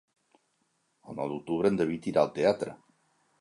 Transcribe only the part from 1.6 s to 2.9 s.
en David irà al teatre.